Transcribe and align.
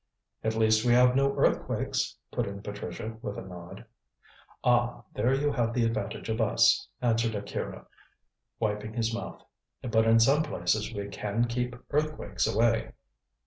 "At 0.43 0.55
least, 0.55 0.83
we 0.83 0.93
have 0.93 1.15
no 1.15 1.31
earthquakes," 1.37 2.17
put 2.31 2.47
in 2.47 2.63
Patricia 2.63 3.17
with 3.21 3.37
a 3.37 3.43
nod. 3.43 3.85
"Ah, 4.63 5.03
there 5.13 5.31
you 5.35 5.51
have 5.51 5.75
the 5.75 5.85
advantage 5.85 6.27
of 6.27 6.41
us," 6.41 6.87
answered 7.03 7.35
Akira, 7.35 7.85
wiping 8.59 8.93
his 8.95 9.13
mouth; 9.13 9.43
"but 9.83 10.07
in 10.07 10.19
some 10.19 10.41
places 10.41 10.91
we 10.91 11.07
can 11.09 11.45
keep 11.45 11.75
earthquakes 11.91 12.47
away." 12.47 12.93